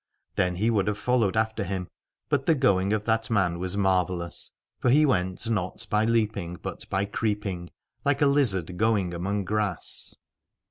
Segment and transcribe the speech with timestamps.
[0.33, 1.87] Then he would have followed after him:
[2.27, 6.89] but the going of that man was marvellous, for he went not by leaping but
[6.89, 7.69] by creeping,
[8.03, 10.15] like a lizard going among grass.